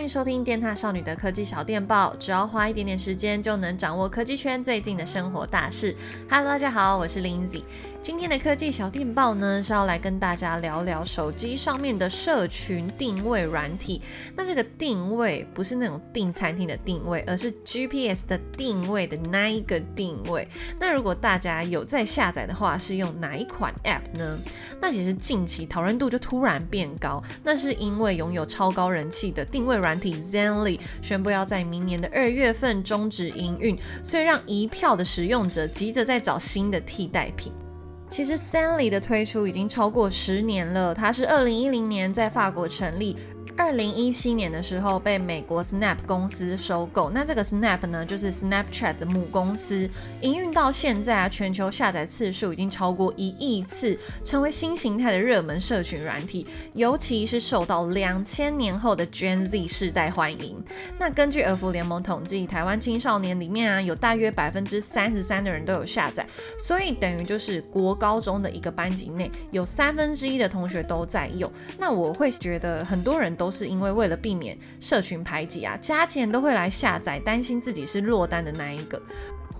[0.00, 5.94] 欢迎收听电踏少女的科技小电报，只要花一点点时间就能掌握科技圈最近的生活大事。
[6.30, 7.62] Hello，大家好，我是 Lindsay。
[8.02, 14.00] 今天的科技小电报呢，是要来跟大家聊聊手机上面的社群定位软体。
[14.34, 20.48] 那这个定位不是那种订餐厅的定位，而是 GPS 的定位的那一个定位。
[20.78, 24.38] 那如果大家有在下载的话，是用哪一款 App 呢？
[24.80, 37.52] 那其实近期讨论度就突然变高，那是因为拥有超高人气的定位软体 Zenly 宣布要在明年的二月份终止营运，所以让一票的使用者急着在找新的替代品。
[38.10, 43.16] 其实，Sanli 的推出已经超过十年了，它是二零一零年在法国成立。
[43.56, 49.88] 二零一七年的时候被美国 Snap 公司收购，那这个 Snap 呢，就是 Snapchat 的母公司，
[50.22, 60.56] 营运到现在啊，全球下载次数已经超过一亿次，成为新形态的热门社群软体，尤其是受到两千年后的 Gen Z 世代欢迎。
[60.98, 66.26] 那根据儿福联盟统计，台湾青少年里面啊，有大约百分之三十三的人都有下载，
[66.58, 71.50] 所以等于就是国高中的一个班级内有三分之一的同学都在用。
[71.78, 73.50] 那我会觉得很多人都。
[73.50, 79.02] 是因为为了避免社群排挤啊，加钱都会来下载，担心自己是落单的那一个。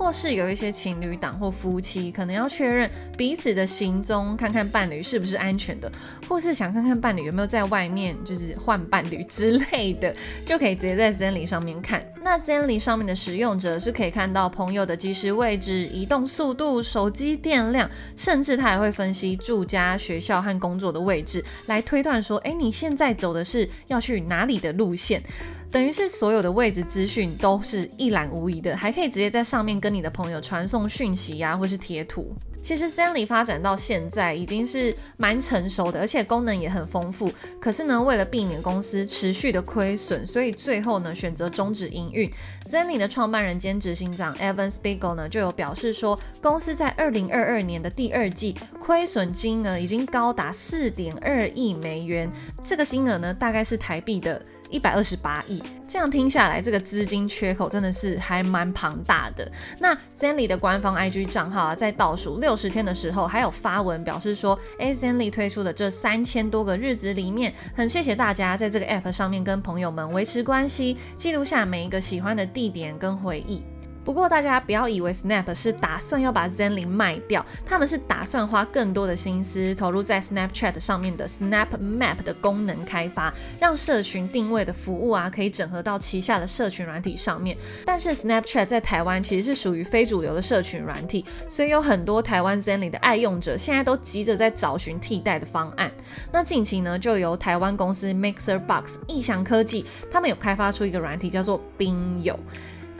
[0.00, 5.92] 或是有一些情侣档或夫妻，可能要确认彼此的行踪，看看伴侣是不是安全的，
[6.26, 12.02] 或是想看看伴侣有没有在外面就是换伴侣之类的，就可以直接在 Zenly 上面看。
[12.22, 25.22] 那 Zenly 上面的使用者是可以看到朋友的即时位置、移动速度、手机电量，甚至他还会分析住家、学校和工作的位置，来推断说，哎，你现在走的是要去哪里的路线。
[25.70, 32.34] 等于是所有的位置资讯都是一览无遗的，还可以直接在上面跟你的朋友传送讯息呀、或是贴图。
[32.60, 37.32] 其实 Sandy 发展到现在已经是蛮成熟的，而且功能也很丰富。
[37.58, 42.28] 可是呢，为了避免公司持续的亏损，所以最后呢选择终止营运。
[42.66, 52.30] Sandy 的创办人兼执行长 Evan Spiegel 呢就有表示说，公司在二零二二年的第二季亏损金额已经高达四点二亿美元，
[52.62, 54.42] 这个金额呢大概是台币的。
[54.70, 59.50] 一百二十八亿，这样听下来，这个资金缺口真的是还蛮庞大的。
[59.78, 73.62] 那 Zenly 的官方 IG 账号啊，在倒数六十天的时候，还有发文表示说，哎，Zenly 推出的这三千多个日子里面，很谢谢大家在这个 App 上面跟朋友们维持关系，记录下每一个喜欢的地点跟回忆。
[74.10, 87.56] 不过大家不要以为 Snap 是打算要把 Zenly 卖掉，他们是打算花更多的心思投入在 Snapchat 上面的 Snap Map 的功能开发，让社群定位的服务啊可以整合到旗下的社群软体上面。
[87.86, 95.88] 但是 Snapchat 在台湾其实是属于非主流的社群软体，所以有很多台湾 Zenly 的爱用者现在都急着在找寻替代的方案。
[96.32, 102.36] 那近期呢，就由台湾公司 MixerBox 异翔科技，他们有开发出一个软体叫做冰友。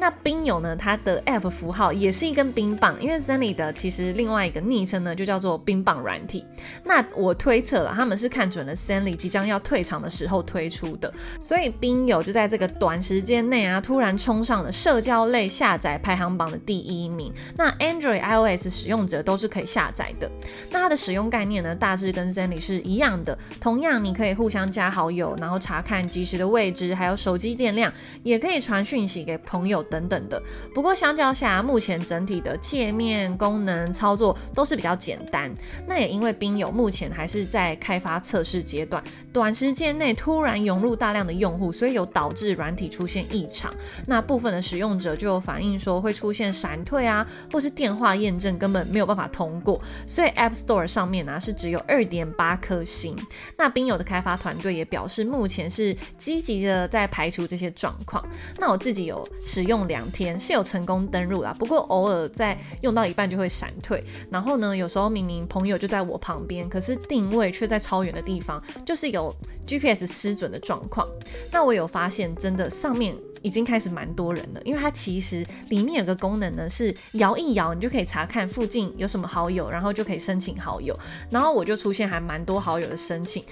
[0.00, 0.74] 那冰友呢？
[0.74, 6.42] 它的 App 符号也是一根冰棒，因为 Zenly 的其实另外一个昵称呢就叫做冰棒软体。
[6.84, 17.30] 那我推测了，他们是看准了 Zenly 即将要退场的时候推出的，所以冰友就在这个短时间内啊，突然冲上了社交类下载排行榜的第一名。
[17.58, 20.30] 那 Android、iOS 使用者都是可以下载的。
[20.70, 29.84] 那它的使用概念呢，大致跟 Zenly 是一样的，同样你可以互相加好友，然后查看即时的位置，还有手机电量，也可以传讯息给朋友。
[29.90, 30.40] 等等的，
[30.74, 35.52] 不过相较下，目前整体的界面、功能、操作都是比较简单。
[35.86, 39.02] 那也因为冰友目前还是在开发测试阶段，
[39.32, 43.72] 短时间内突然涌入大量的用户，所以有导致软体出现异常。
[44.06, 53.16] 那部分的使用者就有反映说会出现闪退啊，或是电话验证根本没有办法通过，所以 App Store 上面呢、是只有二点八颗星。
[53.56, 58.24] 那冰友的开发团队也表示，目前是积极的在排除这些状况。
[58.58, 59.90] 那我自己有使用用。
[59.90, 64.04] 两天是有成功登入啦，不过偶尔在用到一半就会闪退。
[64.30, 69.34] 然后呢，有时候明明朋友就在我旁边，可是定位却在超远的地方，就是有
[69.66, 71.08] GPS 失准的状况。
[71.50, 80.96] 那我有发现，真的上面已经开始蛮多人了，因为它其实里面有个功能呢，是摇一摇，你就可以查看附近有什么好友，然后就可以申请好友。
[81.30, 83.42] 然后我就出现还蛮多好友的申请。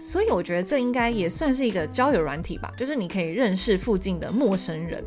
[0.00, 5.02] 所以我觉得这应该也算是一个交友软体吧，就是你可以认识附近的陌生人。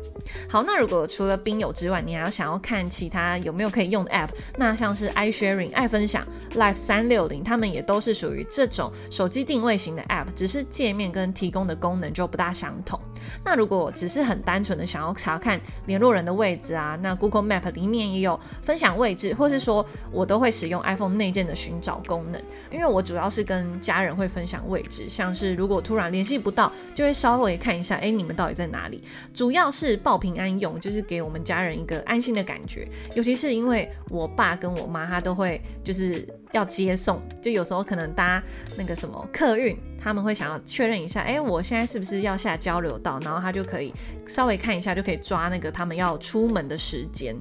[0.48, 12.98] 好，那如果除了冰友之外，你还要想要看其他有没有可以用的 App，那像是 iSharing 爱分享、Life 三六零，他们也都是属于这种手机定位型的 App，只是界面跟提供的功能就不大相同。
[13.44, 29.02] 那如果只是很单纯的想要查看联络人的位置啊，那 Google Map 里面也有分享位置，或是说我都会使用 iPhone 内建的寻找功能，因为我主要是跟家人会分享位置，像是如果突然联系不到，就会稍微看一下，哎，你们到底在哪里？
[29.32, 38.42] 主要是报平安用，就是给我们家人一个安心的感觉，尤其是因为我爸跟我妈他都会就是要接送，就有时候可能搭
[38.76, 39.76] 那个什么客运。
[40.00, 43.18] 他们会想要确认一下，哎，我现在是不是要下交流道？
[43.20, 43.92] 然后他就可以
[44.26, 47.36] 稍微看一下，就可以抓那个他们要出门的时间。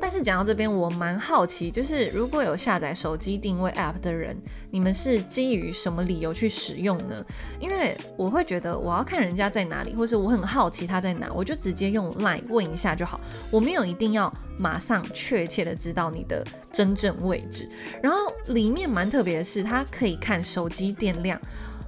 [0.00, 4.36] 但是讲到这边，我蛮好奇，就是如果有下载手机定位 App 的人，
[4.70, 7.24] 你们是基于什么理由去使用呢？
[7.60, 13.18] 因为我会觉得我要看人家在哪里，或是我很好奇他在哪，我就直接用 Line 问一下就好，
[13.50, 17.70] 我没有一定要马上确切的知道你的真正位置。
[18.02, 18.18] 然后
[18.48, 21.40] 里面蛮特别的是，它可以看手机电量。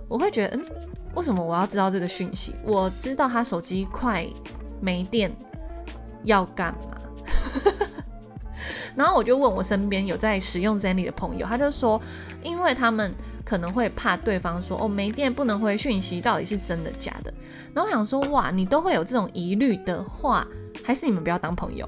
[0.09, 0.65] 我会觉得，嗯，
[1.15, 2.55] 为什么我要知道这个讯息？
[2.63, 4.27] 我知道他手机快
[4.81, 5.31] 没电
[6.25, 6.97] 要干嘛？
[8.97, 12.01] 然后我就问我身边有在使用 Zenly 的朋友，他就说，
[12.43, 13.15] 因为他们
[13.45, 17.33] 可能会怕对方说哦没电不能回讯息，到底是真的假的？
[17.75, 20.47] 然后我想说，哇，你都会有这种疑虑的话，
[20.83, 21.87] 还是你们不要当朋友？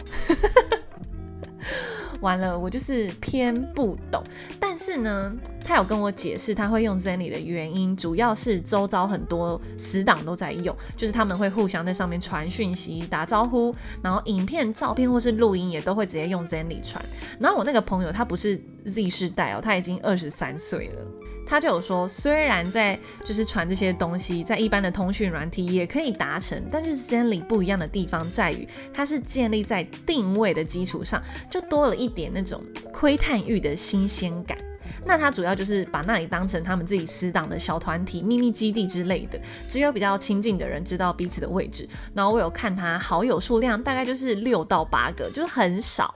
[2.21, 4.23] 完了，我就是偏不懂。
[4.59, 5.33] 但是呢，
[5.65, 17.05] 他有跟我解释他会用 Zenly 的原因，主要是周遭很多死党都在用，就是他们会互相在上面传讯息、打招呼，然后影片、照片或是录音也都会直接用 Zenly 传。
[17.39, 21.07] 然后我那个朋友他不是 Z 世代哦，他已经二十三岁了。
[21.49, 32.63] 他就有说，虽然在就是传这些东西，在一般的通讯软体也可以达成，但是 Zenly 不一样的地方在于，它是建立在定位的基础上，就多了一点那种
[32.93, 34.59] 窥探欲的新鲜感。
[35.05, 41.89] 那它主要就是把那里当成他们自己私党的小团体、秘密基地之类的，只有比较亲近的人知道彼此的位置。
[42.15, 46.15] 然后我有看他好友数量，大概就是六到八个，就是很少。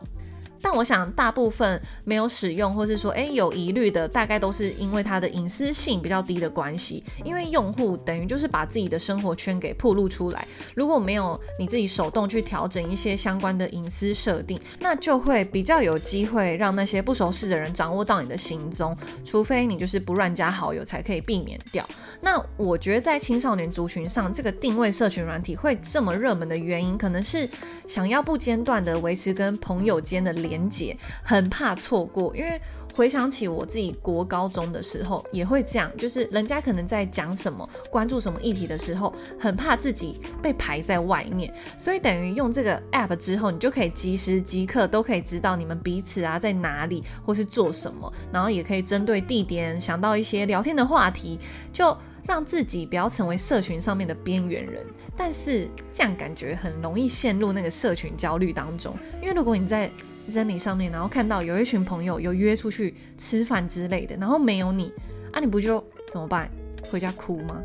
[0.63, 7.03] 但我想，大部分没有使用或是说，诶有疑虑的，大概都是因为它的隐私性比较低的关系。
[7.25, 18.97] 因为用户等于就是把自己的生活圈给暴露出来，如果没有你自己手动去调整一些相关的隐私设定，那就会比较有机会让那些不熟悉的人掌握到你的行踪。
[19.25, 21.85] 除非你就是不乱加好友，才可以避免掉。
[22.21, 27.49] 那我觉得在青少年族群上，这个定位社群软体会这么热门的原因，可能是
[27.89, 30.52] 想要不间断的维持跟朋友间的联。
[30.53, 32.61] 连结很怕错过，因为
[32.95, 51.39] 回想起我自己国高中的时候也会这样，就是人家可能在讲什么、关注什么议题的时候，很怕自己被排在外面，所以等于用这个 app 之后，你就可以即时即刻都可以知道你们彼此啊在哪里或是做什么，然后也可以针对地点想到一些聊天的话题，
[51.73, 51.97] 就
[52.27, 54.87] 让自己不要成为社群上面的边缘人。
[55.17, 59.91] 但是这样感觉很容易陷入那个社群焦虑当中，因为如果你在
[60.27, 64.93] 在你上面，然后看到有一群朋友有约出去吃饭之类的，然后没有你
[65.33, 66.51] 啊，你不就怎么办？
[66.91, 67.63] 回家哭吗？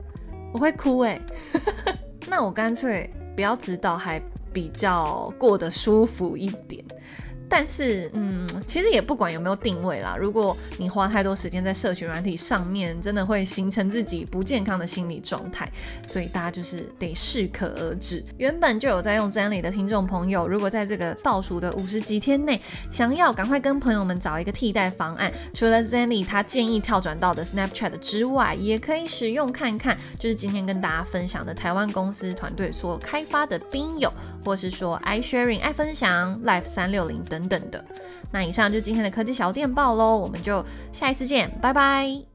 [0.53, 1.19] 我会哭哎、
[2.27, 4.21] 那我干脆不要知道，还
[4.53, 6.83] 比较过得舒服一点。
[7.49, 10.15] 但是，嗯，其实也不管有没有定位啦。
[10.19, 15.71] 如果你花太多时间在社群软体上面，真的会形成自己不健康的心理状态。
[16.05, 18.23] 所以大家就是得适可而止。
[18.37, 22.61] 原本就有在用 Zenly 的听众朋友，如果在这个倒数的五十几天内，
[22.91, 29.97] 想要赶快跟朋友们找一个替代方案，除了 Zenly 他建议跳转到的 Snapchat 之外，也可以使用看看。
[30.19, 34.11] 就是今天跟大家分享的台湾公司团队所开发的冰友，
[34.43, 37.83] 或是说 iSharing 爱分享 Life 三六零等等等的，
[38.31, 42.26] 那以上就是今天的科技小电报喽，我们就下一次见，拜拜。